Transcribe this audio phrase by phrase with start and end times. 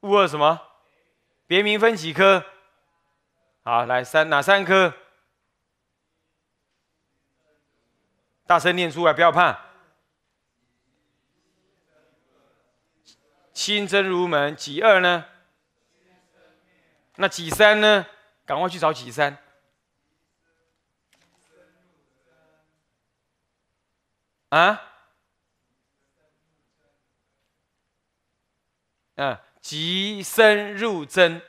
[0.00, 0.60] 物二什么？
[1.46, 2.44] 别名分几科？
[3.62, 4.94] 好，来三哪三科？
[8.46, 9.66] 大声念出来，不要怕。
[13.52, 15.26] 心真如门，几二呢？
[17.16, 18.06] 那几三呢？
[18.46, 19.36] 赶快去找几三。
[24.48, 24.82] 啊？
[29.16, 31.42] 嗯，极深入真，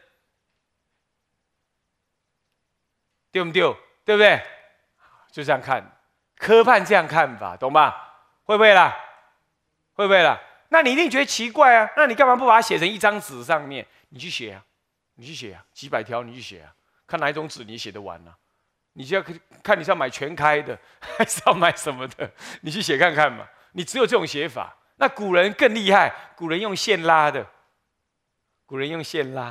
[3.32, 3.62] 对不对？
[4.04, 4.42] 对不对？
[5.32, 5.98] 就这样看，
[6.38, 8.20] 科判这样看法，懂吧？
[8.44, 8.94] 会不会啦？
[9.94, 10.40] 会不会啦？
[10.70, 11.90] 那你一定觉得奇怪啊？
[11.96, 13.86] 那你干嘛不把它写成一张纸上面？
[14.10, 14.64] 你去写啊，
[15.16, 16.74] 你去写啊，几百条你去写啊，
[17.08, 18.34] 看哪一种纸你写得完呢？
[18.94, 19.24] 你就要
[19.64, 22.30] 看你是要买全开的， 还是要买什么的？
[22.62, 23.48] 你去写看看嘛。
[23.72, 27.46] 你只有这种写法，那古人更厉害，古人用线拉的。
[28.72, 29.50] 古人用线拉，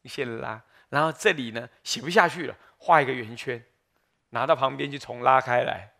[0.00, 3.62] 用线拉，然后这里呢写不下去了，画一个圆圈，
[4.30, 5.92] 拿到旁边就重拉开来，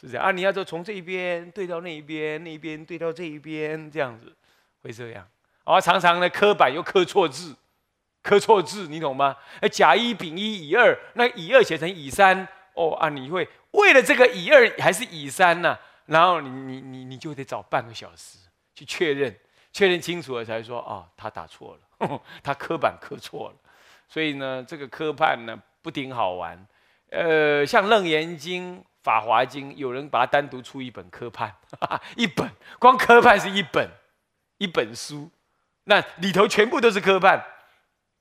[0.00, 0.30] 是这样啊？
[0.30, 4.34] 你要说从这一边对到那一边，那一边对到这一边，这样子
[4.80, 5.28] 会这样。
[5.64, 7.54] 啊，常常呢刻板又刻错字，
[8.22, 9.36] 刻错字，你懂吗？
[9.60, 15.78] 哎，甲一丙一乙二，那乙二写成乙三，哦啊，你会为了这个乙二还是乙三呢？
[16.06, 18.38] 然后你你你你就得找半个小时
[18.74, 19.38] 去确认。
[19.74, 23.56] 确认清楚了才说啊，他打错了， 他刻板刻错了，
[24.08, 26.66] 所以呢，这个科判呢不顶好玩。
[27.10, 31.52] 呃，像《楞严经》《法华经》，有人把它单独出一本科判，
[32.16, 33.90] 一本光科判是一本
[34.58, 35.28] 一本书，
[35.84, 37.44] 那里头全部都是科判，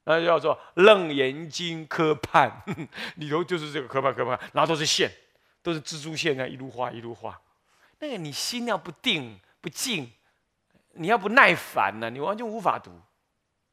[0.06, 2.64] 那叫做《楞严经科判》，
[3.18, 5.12] 里头就是这个科判科判，然后都是线，
[5.62, 7.40] 都是蜘蛛线啊，一路画一路画。
[8.00, 10.12] 那个你心要不定不静。
[10.94, 12.92] 你要不耐烦呢，你完全无法读，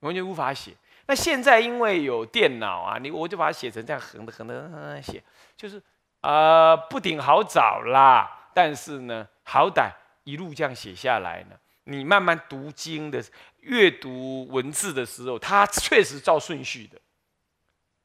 [0.01, 0.75] 完全无法写。
[1.07, 5.23] 那现在因为有电脑啊，你我就把它写成这样横的横的写，
[5.57, 5.83] 就是
[6.21, 8.49] 啊不顶好找啦。
[8.55, 9.91] 但是呢，好歹
[10.25, 13.23] 一路这样写下来呢，你慢慢读经的
[13.59, 16.99] 阅读文字的时候，它确实照顺序的。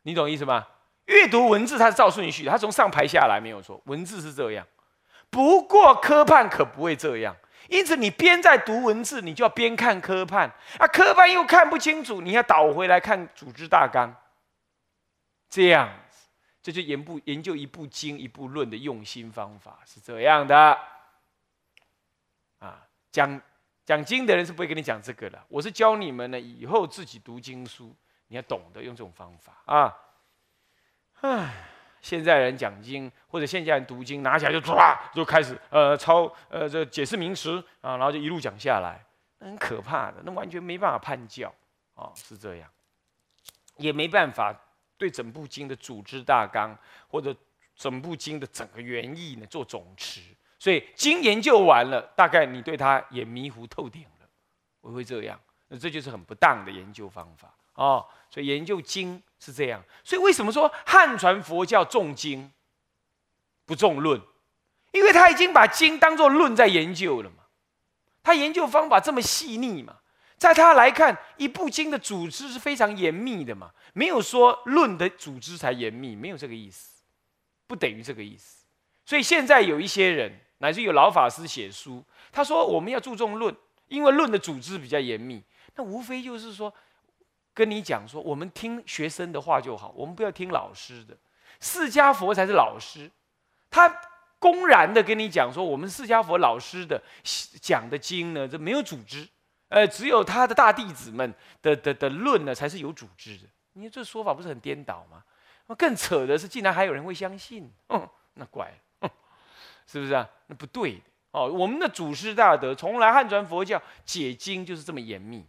[0.03, 0.67] 你懂意思吗？
[1.05, 4.65] 阅读文字它是照顺序，它从上排下来没有错，文字是这样。
[5.29, 7.35] 不过科判可不会这样。
[7.69, 10.87] 因此，你边在读文字，你就要边看科判啊。
[10.87, 14.15] 科判又看不清楚，你要倒回来看组织大纲。
[15.49, 16.27] 这样子，
[16.61, 20.77] 这就研不研究一部经一部论的用心方法是这样的。
[22.59, 23.41] 啊，讲
[23.85, 25.41] 讲经的人是不会跟你讲这个的。
[25.47, 27.95] 我是教你们呢，以后自己读经书，
[28.27, 29.95] 你要懂得用这种方法啊。
[31.21, 31.71] 唉。
[32.05, 39.03] 现在人讲经，或者现在人读经，拿起来就唰就开始呃抄呃这解释名词啊，然后就一路讲下来，
[39.39, 41.51] 很可怕的，那完全没办法判教
[41.95, 42.69] 啊，是这样，
[43.77, 44.55] 也没办法
[44.99, 46.77] 对整部经的组织大纲
[47.07, 47.35] 或者
[47.75, 50.21] 整部经的整个原意呢做总持，
[50.59, 54.27] 所以经研究完了，大概你对它也迷糊透顶了，
[54.81, 55.39] 我会这样，
[55.79, 59.21] 这就是很不当的研究方法啊，所以研究经。
[59.37, 62.51] 是这样，所以为什么说汉传佛教重经
[63.63, 64.19] 不重论？
[64.91, 67.43] 因为他已经把经当作论在研究了嘛。
[68.23, 69.97] 他研究方法这么细腻嘛，
[70.37, 77.03] 在他来看，一部经的组织是非常严密的嘛，没有说论的组织才严密，没有这个意思，
[77.67, 78.65] 不等于这个意思。
[79.05, 83.55] 所以现在有一些人，乃至有老法师写书，他说我们要注重论，
[83.89, 85.43] 因为论的组织比较严密。
[85.75, 86.73] 那无非就是说。
[87.57, 91.15] 跟你讲说，我们听学生的话就好，我们不要听老师的。
[91.61, 93.09] 释迦佛才是老师，
[93.71, 94.01] 他
[94.39, 97.01] 公然的跟你讲说，我们释迦佛老师的
[97.61, 99.25] 讲的经呢，这没有组织，
[99.69, 103.43] 呃，只有他的大弟子们的的的论呢，才是有组织的。
[103.71, 105.23] 你这说法不是很颠倒吗？
[105.77, 108.65] 更扯的是，竟然还有人会相信，嗯，那怪
[108.99, 109.09] 了，
[109.87, 110.29] 是不是啊？
[110.47, 111.47] 那不对的哦。
[111.47, 115.45] 我们的祖师大德，从来汉传佛教解经就是这么严密，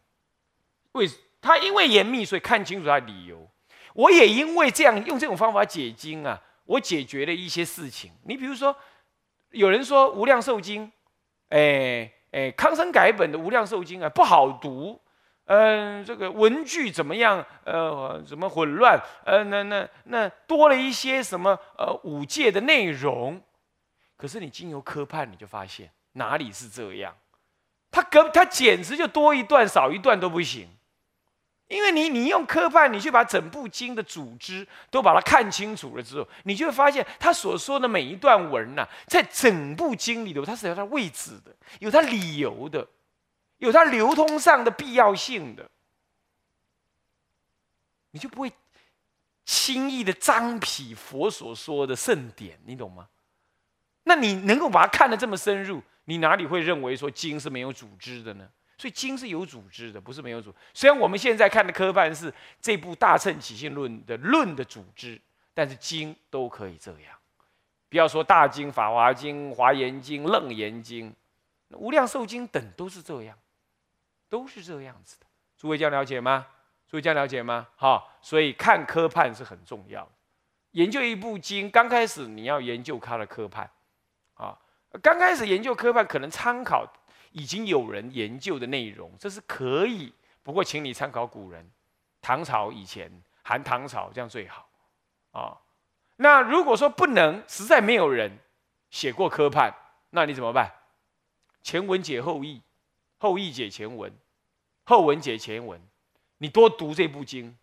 [0.97, 1.09] 为。
[1.39, 3.49] 他因为严密，所以看清楚他的理由。
[3.95, 8.11] 我也因为这样用这种方法解经啊，我解决了一些事情。
[8.25, 8.75] 你比如说，
[9.51, 10.87] 有人说《无量寿经》，
[11.51, 15.01] 哎哎，康生改本的《无量寿经》啊不好读，
[15.45, 17.47] 嗯，这个文句怎么样？
[17.63, 19.01] 呃，怎么混乱？
[19.25, 21.57] 呃，那那那多了一些什么？
[21.79, 23.41] 呃，五戒的内容。
[24.17, 27.15] 可是你经由科判，你就发现哪里是这样？
[27.93, 30.69] 他隔他简直就多一段少一段都不行。
[31.69, 42.87] 因为你，你用科判，你去把整部经的组织都把它看清楚了之后，你就会发现他所说的每一段文呐，在整部经里头，它是有它位置的，有它理由的，
[43.59, 45.69] 有它流通上的必要性的，
[48.13, 48.53] 你就不会
[49.45, 53.09] 轻易的张匹佛所说的圣典，你懂吗？
[54.05, 58.49] 那你能够把它看得这么深入，你哪里会认为说经是没有组织的呢？
[58.79, 60.55] 所以经是有组织的，不是没有组。
[60.75, 65.19] 虽然我们现在看的科判是这部《大乘起信论》的论的组织，
[65.55, 67.17] 但是经都可以这样。
[67.89, 71.15] 不要说大经、法华经、华严经、楞严经、
[71.71, 73.39] 无量寿经等都是这样，
[74.29, 75.27] 都是这样子的。
[75.57, 76.47] 诸位这样了解吗？
[76.87, 77.69] 诸位这样了解吗？
[77.77, 80.11] 好，所以看科判是很重要的。
[80.73, 83.71] 研究一部经，刚开始你要研究它的科判，
[84.35, 84.59] 啊，
[85.01, 86.87] 刚开始研究科判可能参考。
[87.33, 90.13] 已经有人研究的内容，这是可以。
[90.43, 91.69] 不过，请你参考古人，
[92.21, 93.11] 唐朝以前，
[93.43, 94.69] 含唐朝这样最好
[95.33, 95.57] 啊。
[96.17, 98.39] 那如果说不能，实在没有人
[98.91, 99.75] 写过科判，
[100.11, 100.73] 那你怎么办？
[101.63, 102.63] 前文解后义，
[103.19, 104.13] 后义解前文，
[104.85, 105.81] 后文解前文。
[106.39, 107.57] 你多读这部经，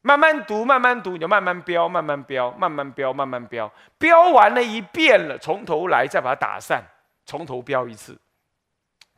[0.00, 3.70] 慢慢读，慢慢读，你就慢慢标，慢慢标，慢慢标，慢慢标。
[3.98, 6.82] 标完了一遍了，从头来，再把它打散，
[7.26, 8.18] 从头标一次。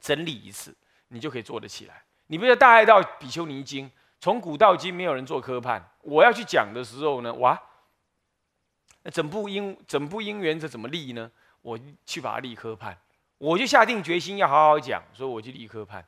[0.04, 0.76] 整理一次，
[1.08, 2.02] 你就可以做得起来。
[2.26, 3.90] 你不要大爱到比丘尼经，
[4.20, 5.82] 从古到今没有人做科判。
[6.02, 7.58] 我要去讲的时候呢，哇，
[9.02, 11.30] 那整部因整部因缘这怎么立呢？
[11.62, 12.94] 我去把它立科判，
[13.38, 16.06] 我就下定决心要好好讲，所以我就立科判。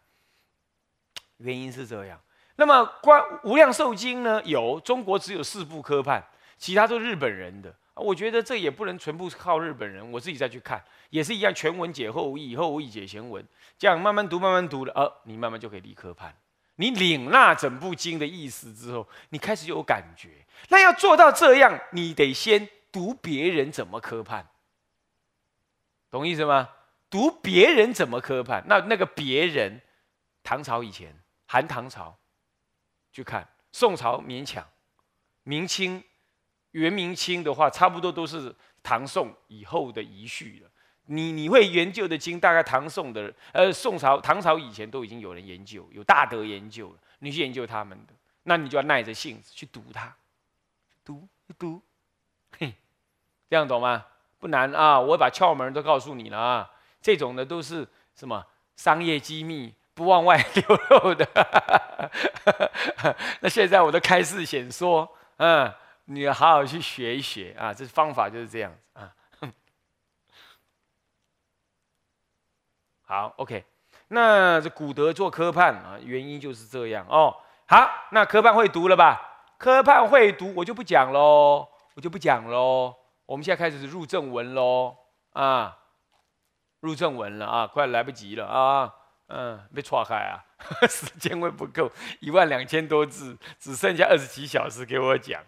[1.38, 2.20] 原因是这样。
[2.56, 4.42] 那么关无量寿经呢？
[4.44, 6.22] 有中国只有四部科判，
[6.58, 7.74] 其他都是日本人的。
[7.96, 13.42] 我觉得这也不能全部靠日本人，我自己再去看也是一样，全文解后义，后义解前文，
[13.78, 16.36] 这样慢慢读，慢慢读了，呃，你慢慢就可以立刻判。
[16.76, 20.46] 你领纳整部经的意思之后，你开始有感觉。
[20.68, 24.46] 那要做到这样，你得先读别人怎么科判，
[26.10, 26.68] 懂意思吗？
[27.08, 29.80] 读别人怎么科判，那那个别人，
[30.42, 32.18] 唐朝以前，韩唐朝，
[33.10, 34.66] 去看宋朝勉强，
[35.44, 36.04] 明清。
[36.72, 40.70] 元明清的话，差不多都是唐宋以后的遗序了。
[41.08, 46.96] 你你会研究的经，大概唐宋的，呃，宋朝、唐朝以前都已经有人研究，有大德研究了。
[47.20, 50.14] 你去研究他们的，那你就要耐着性子去读它，
[51.04, 51.26] 读
[51.56, 51.80] 读，
[52.58, 52.74] 嘿，
[53.48, 54.04] 这样懂吗？
[54.38, 56.70] 不难啊，我把窍门都告诉你了啊。
[57.00, 61.26] 这种的都是什么商业机密，不往外流露的。
[63.40, 65.72] 那现在我都开示显说，嗯。
[66.06, 67.74] 你要好好去学一学啊！
[67.74, 69.12] 这方法就是这样啊。
[73.02, 73.64] 好，OK。
[74.08, 77.36] 那这古德做科判啊，原因就是这样哦。
[77.66, 79.20] 好，那科判会读了吧？
[79.58, 82.94] 科判会读，我就不讲喽，我就不讲喽。
[83.24, 84.96] 我们现在开始入正文喽
[85.32, 85.78] 啊，
[86.80, 88.94] 入正文了啊，快来不及了啊。
[89.26, 90.44] 嗯，被错开啊，
[90.86, 95.42] 时间会不够，一万两千多字，只剩下二十几小时给我讲。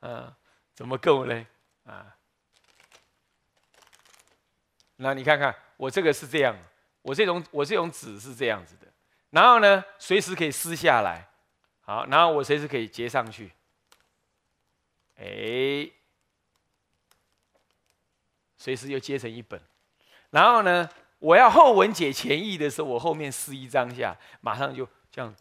[0.00, 0.32] 嗯，
[0.74, 1.46] 怎么够呢？
[1.84, 2.16] 啊，
[4.96, 6.56] 那你看看，我这个是这样，
[7.02, 8.86] 我这种我这种纸是这样子的，
[9.30, 11.28] 然后呢，随时可以撕下来，
[11.80, 13.52] 好，然后我随时可以接上去，
[15.16, 15.88] 哎，
[18.58, 19.60] 随时又接成一本，
[20.30, 20.88] 然后呢，
[21.18, 25.34] 我要后文解前意的时候，我后面撕一张下，马上就这样，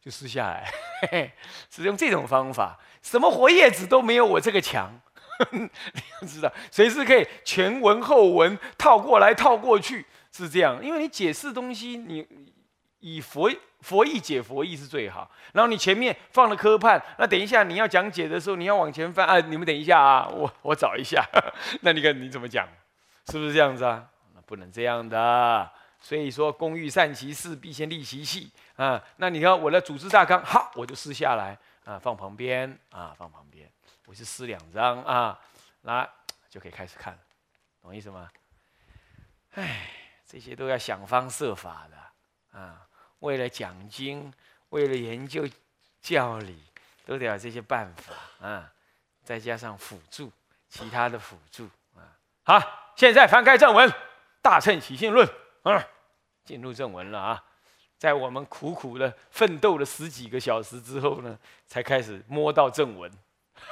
[0.00, 1.34] 就撕下来，
[1.70, 2.78] 是用这种方法。
[3.06, 4.92] 什么活叶子都没有我这个强，
[5.52, 5.70] 你
[6.20, 10.84] 要知道，随时可以前文后文套过来套过去，是这样。
[10.84, 12.26] 因为你解释东西，你
[12.98, 13.48] 以佛
[13.80, 15.30] 佛意解佛意是最好。
[15.52, 19.38] 然后你前面放了科判，那等一下你要讲解的时候，你要往前翻啊。
[19.38, 21.24] 你们等一下啊，我我找一下。
[21.82, 22.68] 那你看你怎么讲，
[23.30, 24.04] 是不是这样子啊？
[24.34, 25.70] 那不能这样的。
[26.00, 29.00] 所以说，工欲善其事，必先利其器啊。
[29.18, 31.56] 那你看我的组织大纲，好，我就撕下来。
[31.86, 33.70] 啊，放旁边啊，放旁边，
[34.06, 35.40] 我是撕两张啊，
[35.82, 36.10] 来
[36.50, 37.20] 就可以开始看了，
[37.80, 38.28] 懂意思吗？
[39.52, 39.88] 哎，
[40.26, 42.84] 这些都要想方设法的啊，
[43.20, 44.34] 为了讲经，
[44.70, 45.48] 为了研究
[46.02, 46.60] 教理，
[47.04, 48.72] 都得有这些办法啊，
[49.22, 50.32] 再加上辅助
[50.68, 52.02] 其他的辅助啊。
[52.42, 53.88] 好，现在翻开正文，
[54.42, 55.24] 《大乘起信论》，
[55.62, 55.86] 嗯，
[56.44, 57.44] 进入正文了啊。
[57.98, 63.10] 在我们苦苦的奋斗了十几个小时之后呢，才开始摸到正文，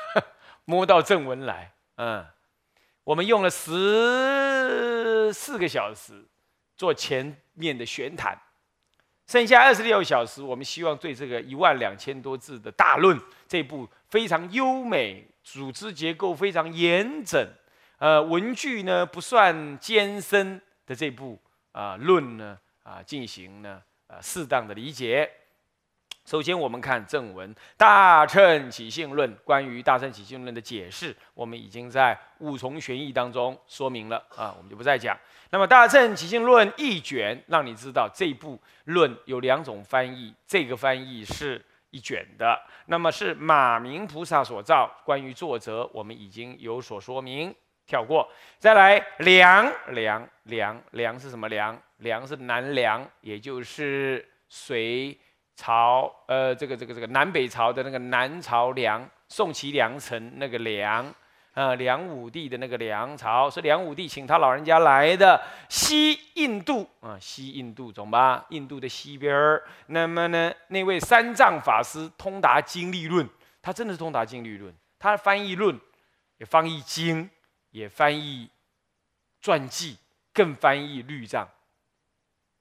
[0.64, 1.73] 摸到正文来。
[1.97, 2.25] 嗯，
[3.04, 6.25] 我们用了十四个小时
[6.76, 8.37] 做前面的宣谈，
[9.26, 17.47] 剩下二十六小时，我们希望对这个一万两千多字的大论这部非常优美、组织结构非常严整、
[17.99, 21.38] 呃文句呢不算艰深的这部
[21.73, 23.83] 啊论呢啊进行呢。
[24.23, 25.30] 适当的理解，
[26.25, 29.30] 首先，我们看正文《大乘起信论》。
[29.44, 35.14] 关于《大乘起信论》的解释，我们已经在五重玄义当中说明了啊，我们就不再讲。
[35.50, 44.90] 那么，《大乘起信论》一卷，让你知道这部论有两种翻译，这个翻译是一卷的，那么是马明菩萨所造。
[45.04, 47.54] 关于作者，我们已经有所说明，
[47.87, 48.29] 跳过。
[48.59, 51.81] 再来，梁梁梁梁是什么梁？
[51.99, 55.19] 梁是南梁，也就是隋。
[55.57, 61.07] 朝呃，这个这个这个南北朝的那个南朝梁，宋齐梁陈那个梁，
[61.53, 68.45] 啊，梁武帝的那个梁朝是梁武帝请他老人家来的西印度啊，西印度懂吧？
[68.49, 69.62] 印度的西边儿。
[69.87, 73.25] 那么呢，那位三藏法师通达经历论，
[73.62, 75.81] 他真的是通达经历论，他翻译论，
[76.38, 77.31] 也翻译经，
[77.75, 78.49] 也翻译
[79.40, 79.99] 传记，
[80.33, 81.49] 更翻译律藏。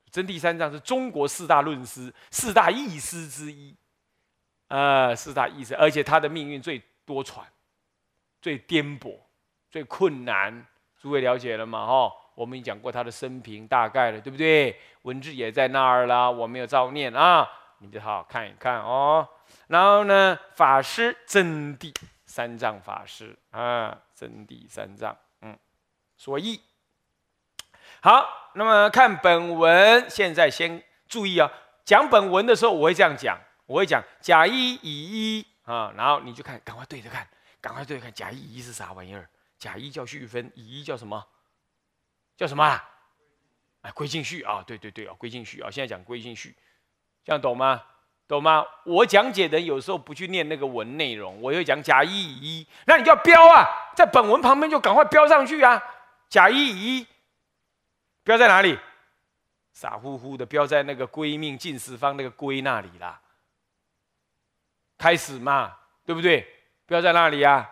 [0.10, 3.75] 真谛三藏是中国四大论师、四大义师之一，
[4.70, 7.43] 呃，四大义师，而且他的命运最多舛、
[8.41, 9.15] 最颠簸、
[9.70, 10.65] 最困难。
[11.00, 11.86] 诸位了解了吗？
[11.86, 14.75] 哈，我们已经讲过他的生平大概了，对不对？
[15.03, 19.27] 文字也在那儿啦，我没有照念啊，你就好好看一看哦。
[19.67, 21.93] 然后呢，法师真谛
[22.34, 25.56] 三藏法师啊，真谛三藏，嗯，
[26.18, 26.60] 所以。
[28.02, 31.48] 好，那么看本文，现在先注意啊，
[31.86, 37.28] 讲本文的时候，我会这样讲，我会讲甲一乙一啊，然后你就看，赶快对着看，
[37.62, 39.30] 赶快对着看，甲一乙一是啥玩意儿？
[39.60, 41.24] 甲一叫序分，乙一叫什么？
[42.36, 42.90] 叫什么啊？
[43.84, 46.58] 哎，归进序啊，对对对啊，归进序啊，现在讲归进序，
[47.24, 47.84] 这样懂吗？
[48.27, 48.65] 懂吗？
[48.86, 55.84] 我讲解的有时候不去念那个文内容，我会讲甲一乙一，那你就要标啊，在本文旁边就赶快标上去啊，
[56.30, 57.08] 甲一乙一。
[58.24, 58.80] 标在哪里？
[59.74, 63.20] 傻乎乎的标在那个归命进十方那个归那里啦。
[64.98, 65.74] 开始嘛，
[66.06, 66.48] 对不对？
[66.86, 67.70] 标在那里啊？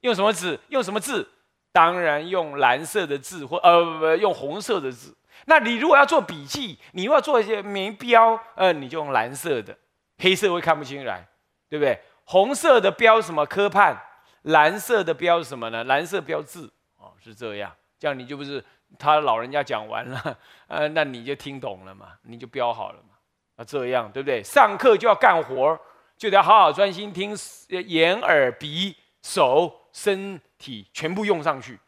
[0.00, 0.60] 用什么字？
[0.68, 1.26] 用什么字？
[1.72, 5.16] 当然用蓝色的字，或呃用红色的字。
[5.46, 9.76] 那你如果要做笔记，你又要做一些没标，呃，你就用蓝色的，
[10.18, 11.26] 黑色会看不清来，
[11.68, 12.00] 对不对？
[12.24, 13.96] 红色的标什么科判？
[14.42, 15.84] 蓝色的标什么呢？
[15.84, 18.64] 蓝色标字哦，是这样，这样你就不是。
[18.96, 23.16] 他老人家讲完了， 呃，那你就听懂了嘛，你就标好了嘛，
[23.56, 24.40] 啊，这样对不对？
[24.40, 25.76] 上课就要干活
[26.16, 27.36] 就得好好专心听，
[27.68, 31.80] 眼、耳、鼻、手、身体全部用上去，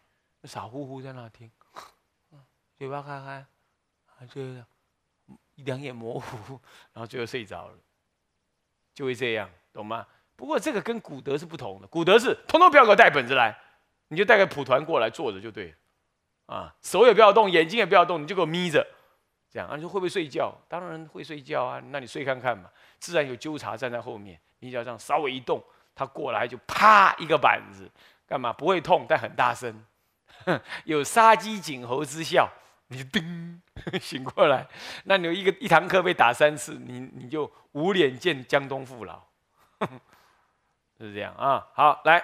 [0.42, 1.49] 傻乎乎在那听，
[2.76, 3.47] 嘴巴开开，
[4.06, 4.42] 啊，就
[5.64, 6.59] 两眼模糊，
[6.92, 7.75] 然后最后睡着了，
[8.96, 10.06] 就会这样，懂吗？
[10.36, 13.54] 不过这个跟古德是不同的，古德是通通不要给我带本子来，
[14.08, 15.74] 你就带个蒲团过来坐着就对了。
[16.46, 18.86] 啊，手也不要动，眼睛也不要动，你就给我眯着，
[19.50, 19.76] 这样啊？
[19.76, 20.54] 你说会不会睡觉？
[20.66, 21.82] 当然会睡觉啊！
[21.90, 25.62] 那你睡看看嘛，自然有纠察站在后面，你只要这样稍微一动，
[25.94, 27.90] 他过来就啪一个板子，
[28.26, 28.50] 干嘛？
[28.52, 29.84] 不会痛，但很大声，
[30.84, 32.50] 有杀鸡儆猴之效。
[32.88, 33.61] 你叮
[34.00, 34.66] 醒过来，
[35.05, 39.23] 那你有一个一堂课被打三次，你你就无脸见江东父老，
[40.99, 41.66] 是这样啊。
[41.75, 42.23] 好，来。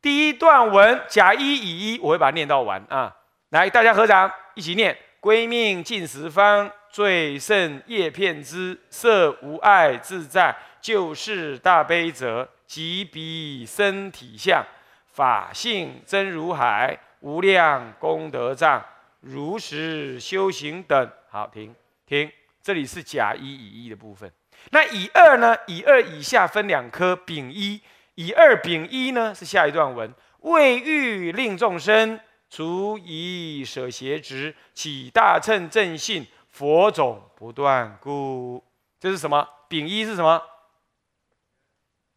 [0.00, 3.16] 第一段文甲一乙一，我会把它念到完啊！
[3.50, 14.66] 来，大家合掌一起念：归命尽十方，最胜叶片之色无碍自在，就是大悲者，即彼身体相，
[15.06, 18.84] 法性真如海，无量功德藏，
[19.22, 21.10] 如实修行等。
[21.30, 21.74] 好，停
[22.04, 24.30] 停，这里是甲一乙一的部分。
[24.70, 25.56] 那乙二呢？
[25.66, 27.80] 乙二以下分两科，丙一。
[28.16, 30.12] 乙二丙一呢，是下一段文。
[30.40, 32.18] 为欲令众生
[32.50, 38.62] 除以舍邪执，起大乘正信，佛种不断故。
[38.98, 39.48] 这是什么？
[39.68, 40.42] 丙一是什么？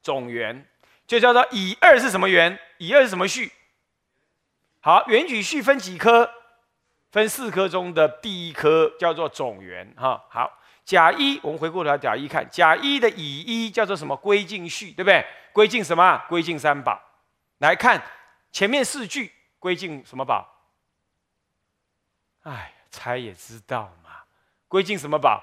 [0.01, 0.67] 种缘，
[1.07, 2.59] 就叫做乙二是什么缘？
[2.79, 3.51] 乙二是什么序？
[4.81, 6.31] 好，缘举序分几科？
[7.15, 9.89] 分四科中的第一科叫做种缘。
[9.95, 10.51] 哈，好。
[10.83, 14.13] 甲一，我们回过头来甲一看，甲一的乙一叫做什么？
[14.17, 15.25] 归尽序，对不对？
[15.53, 16.17] 归尽什么？
[16.27, 17.01] 归尽三宝。
[17.59, 18.03] 来看
[18.51, 20.45] 前面四句，归尽什么宝？
[22.43, 24.09] 哎，猜也知道嘛。
[24.67, 25.41] 归尽什么宝？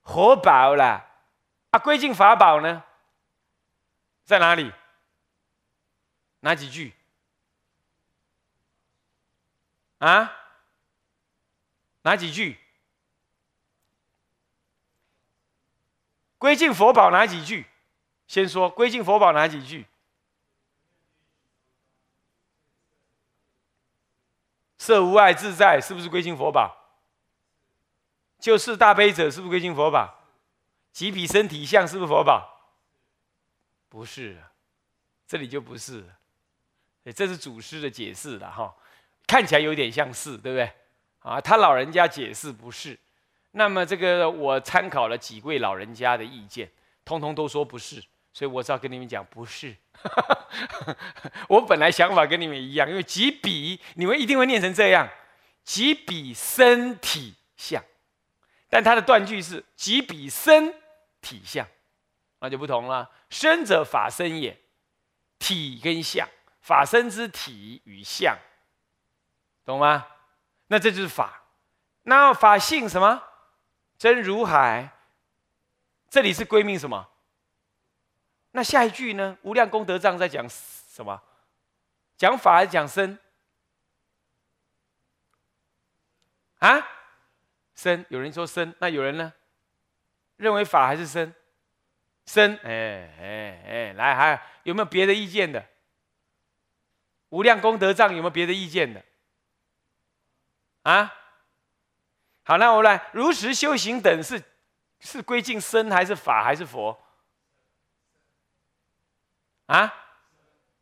[0.00, 1.04] 活宝啦。
[1.72, 2.82] 啊，归尽法宝呢？
[4.24, 4.72] 在哪里？
[6.40, 6.94] 哪几句？
[9.98, 10.32] 啊？
[12.02, 12.58] 哪几句？
[16.38, 17.66] 归尽佛宝哪几句？
[18.26, 19.86] 先说归尽佛宝哪几句？
[24.78, 26.76] 色无碍自在是不是归尽佛宝？
[28.38, 30.14] 就是大悲者是不是归尽佛宝？
[30.92, 32.72] 即彼身体相是不是佛宝？
[33.88, 34.40] 不是，
[35.26, 36.08] 这里就不是。
[37.16, 38.74] 这是祖师的解释了哈，
[39.28, 40.72] 看起来有点像是，对不对？
[41.20, 42.98] 啊，他老人家解释不是。
[43.52, 46.70] 那么这个我参考了几位老人家的意见，
[47.04, 49.76] 通通都说不是，所以我只好跟你们讲不是。
[51.48, 55.08] 我本来想法跟你们一样，因为几笔你们一定会念成这样，
[55.64, 57.82] 几笔身体相，
[58.70, 60.72] 但它的断句是几笔身
[61.20, 61.66] 体相，
[62.40, 63.10] 那就不同了。
[63.28, 64.56] 身者法身也，
[65.38, 66.28] 体跟相，
[66.60, 68.38] 法身之体与相，
[69.68, 70.06] 懂吗？
[70.68, 71.42] 那这就是法。
[72.04, 73.22] 那法性什么？
[73.98, 74.90] 真如海，
[76.08, 77.06] 这里是归命什么？
[78.52, 79.36] 那下一句呢？
[79.42, 81.22] 无量功德藏在讲什么？
[82.16, 83.18] 讲法还是讲身？
[86.60, 86.88] 啊，
[87.74, 88.06] 身。
[88.08, 89.34] 有人说身，那有人呢？
[90.36, 91.34] 认为法还是身？
[92.24, 92.56] 身。
[92.62, 95.62] 哎哎哎，来，还有没有别的意见的？
[97.28, 99.04] 无量功德藏有没有别的意见的？
[100.90, 101.14] 啊？
[102.44, 104.42] 好，那我来如实修行等是
[105.00, 106.98] 是归敬身还是法还是佛？
[109.66, 109.92] 啊，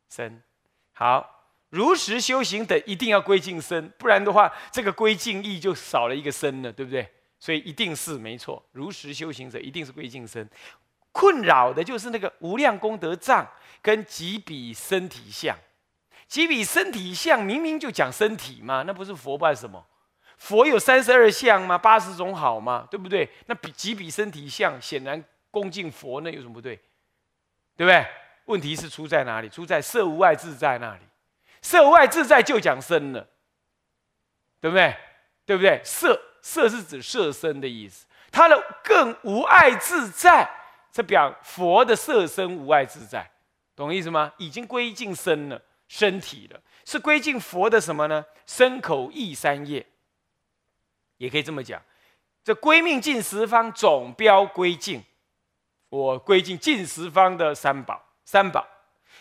[0.09, 0.41] 身。
[0.93, 7.13] 好，如实修行等一定要归敬身，不然的话，这个归敬意就少了一个身了，对不对？
[7.37, 10.49] 所以一定是没错，如实修行者一定是归敬身。
[11.11, 13.45] 困扰的就是那个无量功德藏
[13.81, 15.55] 跟几笔身体相，
[16.27, 19.85] 几笔身体相明明就讲身体嘛，那不是佛办什么？
[20.37, 21.77] 佛有三十二相吗？
[21.77, 22.87] 八十种好吗？
[22.89, 23.29] 对不对？
[23.47, 26.75] 那比几比身体相，显然恭敬佛那有什么不对？
[27.75, 28.05] 对不对？
[28.45, 29.49] 问题是出在哪里？
[29.49, 31.01] 出在色无碍自在那里。
[31.61, 33.27] 色无碍自在就讲身了，
[34.61, 34.95] 对不对？
[35.45, 35.81] 对不对？
[35.83, 40.49] 色色是指色身的意思，它的更无碍自在，
[40.91, 43.29] 这表佛的色身无碍自在，
[43.75, 44.31] 懂意思吗？
[44.37, 48.23] 已经归尽身了，身体了，是归尽佛的什么呢？
[48.45, 49.85] 身口意三业。
[51.17, 51.81] 也可以这么讲，
[52.43, 55.03] 这归命尽十方总标归尽，
[55.89, 58.65] 我归尽尽十方的三宝，三宝。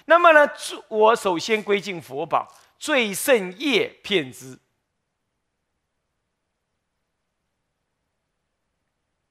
[0.04, 0.48] 那么呢，
[0.88, 4.58] 我首先归尽佛宝，最胜业片之。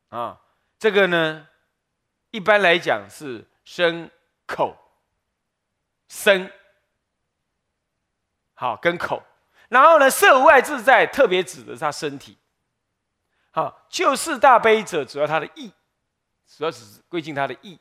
[0.09, 0.41] 啊，
[0.79, 1.47] 这个呢，
[2.31, 4.09] 一般来讲是身
[4.45, 4.75] 口
[6.07, 6.51] 身，
[8.53, 9.21] 好跟口，
[9.69, 12.37] 然后呢，色无碍自在，特别指的是他身体。
[13.55, 15.71] 好，救世大悲者，主要他的意，
[16.45, 17.79] 主要只是归进他的意，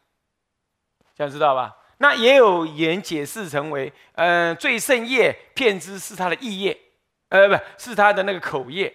[1.16, 1.76] 这样知道吧？
[1.98, 6.80] 那也有言解释成为，嗯，最胜业骗之是他的意业，
[7.28, 8.94] 呃，不是他的那个口业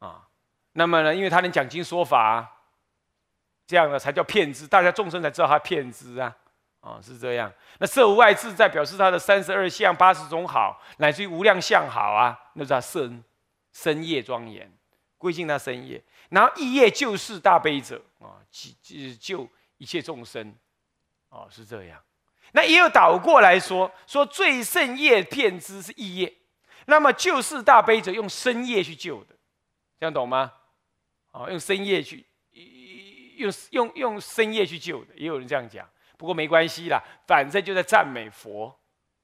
[0.00, 0.28] 啊。
[0.72, 2.46] 那么呢，因为他能讲经说法，
[3.66, 6.36] 这样呢才叫骗之，大家众生才知道他骗之啊，
[6.80, 7.50] 啊是这样。
[7.78, 13.24] 那色无外自在表示他的三十二相、八十种好，乃至于无量相好啊，那是他身
[13.72, 14.70] 身业庄严。
[15.22, 20.52] 归敬他身业，然后意业救世大悲者啊，救救一切众生，
[21.28, 22.02] 哦，是这样。
[22.50, 26.34] 那也有倒过来说，说最胜业骗之是意业，
[26.86, 29.36] 那么救世大悲者用深业去救的，
[30.00, 30.52] 这样懂吗？
[31.30, 32.26] 哦，用深业去，
[33.36, 35.88] 用用用深业去救的，也有人这样讲。
[36.18, 38.76] 不过没关系啦，反正就在赞美佛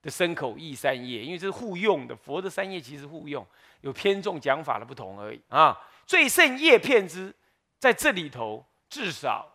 [0.03, 3.47] 的身口意三业，因为这是互用的，佛的三业其实互用。
[3.83, 5.79] 有偏重讲法的不同而已啊！
[6.05, 7.33] 最胜业骗之，
[7.79, 9.49] 在这里头至少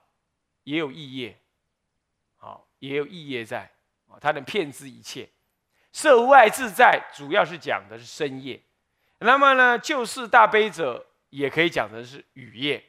[0.64, 1.38] 也有意业，
[2.38, 3.70] 好，也有意业在
[4.08, 5.30] 啊，他能骗之一切。
[5.92, 8.62] 色无碍自在，主要是讲的是身业。
[9.20, 12.82] 那么呢，救世大悲者也可以讲的是语业，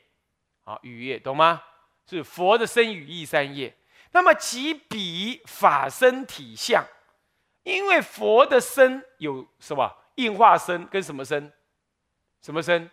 [0.63, 1.63] 好，语业懂吗？
[2.09, 3.77] 是佛的身语意三业。
[4.13, 6.85] 那么即彼法身体相，
[7.65, 9.93] 因为佛的身有什么？
[10.15, 11.53] 应化身跟什么身？
[12.41, 12.89] 什么身？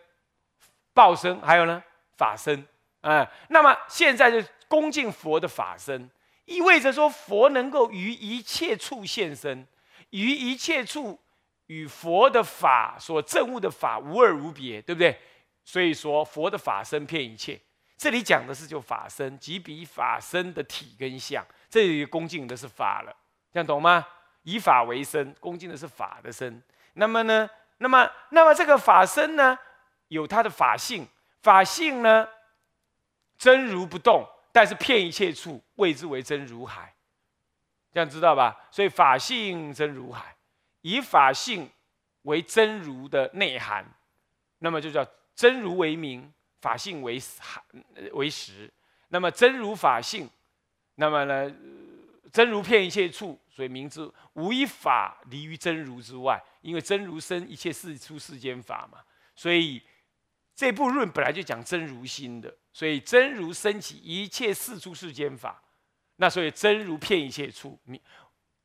[0.93, 1.83] 报身，还有呢？
[2.17, 2.65] 法身。
[3.01, 6.09] 啊，那么现在就恭敬佛的法身，
[6.45, 9.67] 意味着说佛能够于一切处现身，
[10.11, 11.19] 于一切处
[11.67, 15.19] 与佛的法所证悟的法无二无别，对不对？
[15.63, 17.59] 所以说佛的法身骗一切。
[17.97, 23.15] 这里讲的是就法身，即比法身的体跟相，这里恭敬的是法了，
[23.51, 24.07] 这样懂吗？
[24.43, 26.61] 以法为身，恭敬的是法的身。
[26.93, 27.49] 那么呢？
[27.77, 29.57] 那么，那么这个法身呢，
[30.09, 31.07] 有它的法性。
[31.41, 32.27] 法性呢，
[33.37, 36.93] 真如不动，但是骗一切处，谓之为真如海。
[37.91, 38.55] 这样知道吧？
[38.69, 40.35] 所以法性真如海，
[40.81, 41.67] 以法性
[42.21, 43.83] 为真如的内涵，
[44.59, 45.03] 那么就叫
[45.35, 47.59] 真如为名，法性为海
[48.13, 48.71] 为实。
[49.07, 50.29] 那么真如法性，
[50.95, 51.51] 那么呢，
[52.31, 58.99] 真如遍一切处，所以名之无一法离于真如之外，因为真如生一切世出世间法嘛，
[59.35, 59.81] 所以
[60.55, 65.61] 这部论本来就讲真如心的，所以真如升起一切世出世间法，
[66.15, 67.99] 那所以真如遍一切处名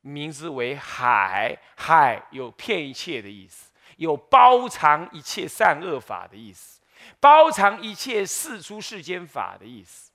[0.02, 6.80] 名之为海，海有遍一切的意思，有包藏一切善恶法的意思，
[7.18, 10.12] 包藏一切世出世间法的意思。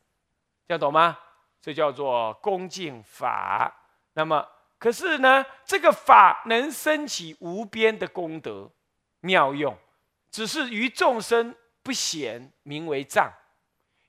[0.67, 1.17] 要懂吗？
[1.59, 3.71] 这叫做恭敬法。
[4.13, 4.47] 那么，
[4.81, 8.67] 可是呢，这个法能升起无边的功德
[9.19, 9.77] 妙用，
[10.31, 13.31] 只是于众生不显，名为藏；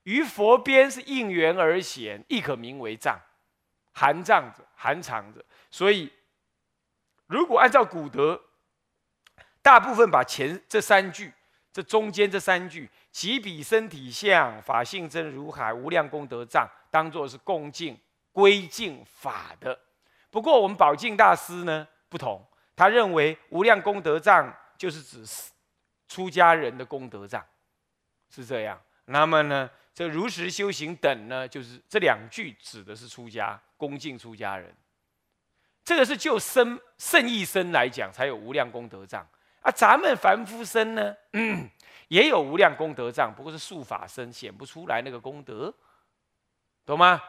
[0.04, 3.20] 于佛边是应缘而显，亦可名为藏，
[3.92, 5.44] 含藏着，含藏着。
[5.70, 6.10] 所以，
[7.26, 8.40] 如果按照古德，
[9.60, 11.30] 大部分把前这三句。
[11.70, 17.98] 这中间这三句，起彼身体相，法性真如海，无量功德藏，当做是恭敬
[18.32, 19.78] 归敬法的。
[20.32, 22.42] 不过我们宝镜大师呢不同，
[22.74, 25.22] 他认为无量功德藏就是指
[26.08, 27.44] 出家人的功德藏，
[28.30, 28.80] 是这样。
[29.04, 34.74] 那么呢，这如实修行等呢，就是这两句指的是出家恭敬出家人。
[35.84, 39.26] 这个是就生圣义身来讲，才有无量功德藏。
[39.60, 41.14] 啊，咱们凡夫身呢，
[42.08, 45.72] 也有无量功德藏，不过是术法身显不出来那个功德，
[46.86, 47.22] 懂吗？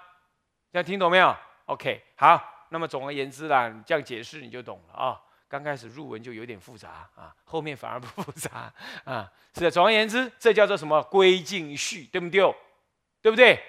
[0.72, 1.36] 这样听懂没有
[1.66, 5.22] ？OK，好，那么总而言之啦，这样解释你就懂了啊。
[5.48, 9.32] 刚开始入文就有点复杂啊，后面反而不复杂啊。
[9.54, 12.42] 是的，总而言之，这叫做什么归敬序，对不对？
[13.22, 13.64] 对不对？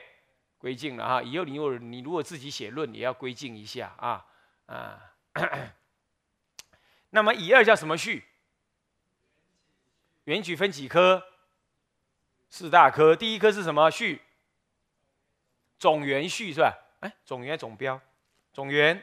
[0.56, 4.24] 归敬了啊，以后你如果你如果自己写论，也要归敬一下啊
[4.64, 4.98] 啊。
[7.10, 8.24] 那么以二叫什么序？
[10.24, 11.22] 原曲分几科？
[12.48, 13.14] 四大科。
[13.14, 13.90] 第一科是什么？
[13.90, 14.22] 序。
[15.78, 16.72] 总元序是吧？
[17.00, 18.00] 哎，总元总标，
[18.54, 19.02] 总缘，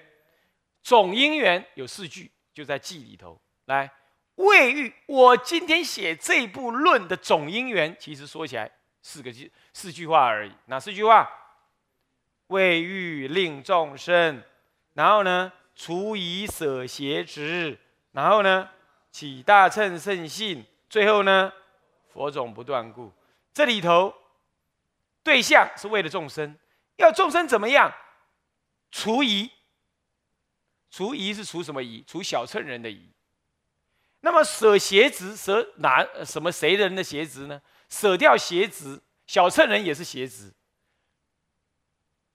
[0.81, 3.39] 总因缘有四句，就在记里头。
[3.65, 3.91] 来，
[4.35, 4.91] 未遇。
[5.05, 10.51] 我今天写这部论的总因缘，其实说起来四个字，四句话而已。
[10.67, 11.29] 哪四句话？
[12.47, 14.41] 未遇令众生，
[14.93, 17.77] 然后呢，除以舍邪执，
[18.13, 18.69] 然后呢，
[19.11, 20.65] 起大乘圣性。
[20.89, 21.51] 最后呢，
[22.11, 23.11] 佛种不断故，
[23.53, 24.13] 这里头
[25.23, 26.57] 对象是为了众生，
[26.95, 27.93] 要众生怎么样？
[28.91, 29.49] 除疑，
[30.89, 32.03] 除疑是除什么疑？
[32.05, 33.09] 除小乘人的疑。
[34.19, 37.61] 那么舍邪执，舍哪什么谁人的邪执呢？
[37.89, 40.51] 舍掉邪执，小乘人也是邪执，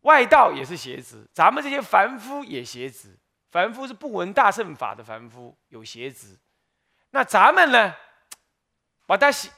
[0.01, 3.17] 外道也是邪执，咱们这些凡夫也邪执。
[3.51, 6.37] 凡夫是不闻大乘法的凡夫，有邪执。
[7.11, 7.95] 那咱们呢？
[9.07, 9.49] 把它洗，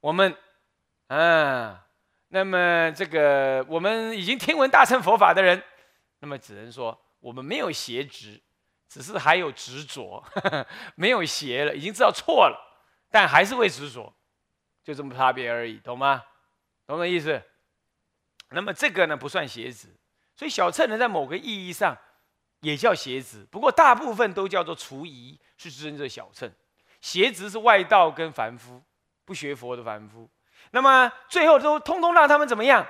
[0.00, 0.36] 我们，
[1.06, 1.86] 啊，
[2.28, 5.62] 那么这个我们已经听闻大乘佛法的人，
[6.24, 8.40] 那么只能说我们没有邪执，
[8.88, 10.24] 只是还有执着，
[10.96, 12.58] 没有邪了，已经知道错了，
[13.10, 14.10] 但还是会执着，
[14.82, 16.24] 就这么差别而已，懂吗？
[16.86, 17.42] 懂我意思？
[18.48, 19.94] 那么这个呢不算邪执，
[20.34, 21.94] 所以小乘人在某个意义上
[22.60, 26.50] 也叫邪执，不过大部分都叫做除疑，是真正小乘。
[27.02, 28.82] 邪执是外道跟凡夫，
[29.26, 30.30] 不学佛的凡夫，
[30.70, 32.86] 那么最后都通通让他们怎么样？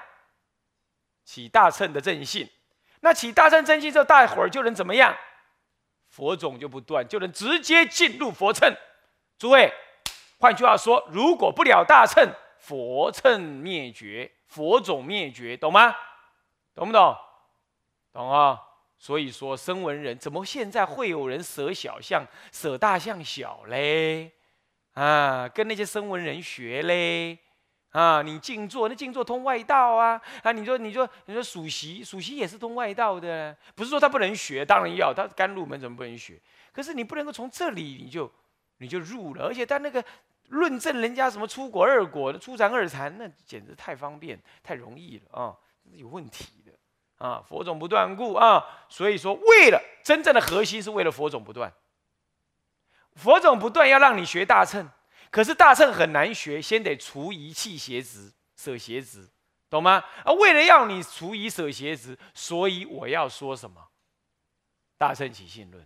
[1.25, 2.49] 起大乘的正信，
[3.05, 5.15] 那起大乘正信之后，大伙儿就能怎么样？
[6.09, 8.75] 佛种就不断，就能直接进入佛乘。
[9.39, 9.71] 诸位，
[10.39, 12.27] 换句话说，如果不了大乘，
[12.59, 15.95] 佛乘灭绝，佛种灭绝，懂吗？
[16.75, 17.15] 懂不懂？
[18.11, 18.59] 懂啊。
[18.97, 24.33] 所以说，声闻人怎么现在会有人舍小象、舍大象小嘞？
[24.95, 27.39] 啊，跟那些声闻人学嘞？
[27.95, 30.21] 啊，你静坐，那静坐通外道啊？
[30.43, 36.37] 啊，你说，你说，你说属习，属习也是通外道的，不是说他不能学，当然要，他刚入门怎么不能学？
[36.73, 38.29] 可是你不能够从这里你就
[38.79, 40.05] 你就入了，而且他那个
[40.49, 45.55] 论证人家什么出国二果、初禅二禅，那简直太方便、太容易了啊，
[45.93, 46.73] 有问题的。
[47.25, 51.73] 啊，佛种不断故啊，所以说，为了真正的核心是为了佛种不断。
[53.15, 54.91] 佛种不断要让你学大乘，
[55.35, 59.29] 可是大乘很难学，先得除一气邪执，舍邪执，
[59.69, 59.95] 懂吗？
[60.25, 63.85] 啊，为了要你除一舍邪执，所以我要说什么？
[64.97, 65.85] 大乘起信论，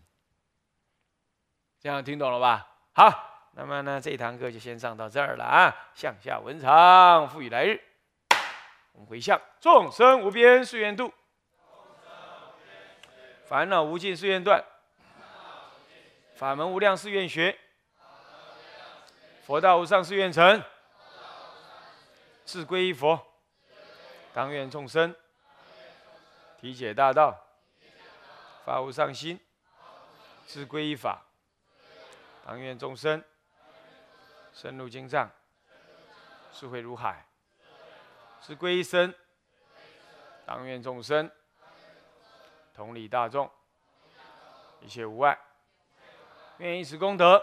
[1.80, 2.68] 这样听懂了吧？
[2.92, 7.80] 好，那么呢，这堂课就先上到这儿了啊，向下文长，复以来日。
[8.92, 11.10] 我们回向众生无边誓愿度。
[13.46, 14.62] 烦恼无尽誓愿断，
[16.36, 17.58] 法门无量誓愿学，
[19.48, 20.62] 佛道无上誓愿成，
[22.44, 23.18] 志归一佛，
[24.34, 25.16] 当愿众生
[26.60, 27.34] 体解大道，
[28.66, 29.40] 发无上心，
[30.46, 31.24] 自归依法。
[32.44, 33.24] 当愿众生
[34.52, 35.30] 深入经藏，
[36.52, 37.26] 智慧如海，
[38.42, 39.14] 自归一生。
[40.44, 41.30] 当愿众生
[42.74, 43.50] 同理大众，
[44.82, 45.38] 一切无碍。
[46.58, 47.42] 愿以此功德，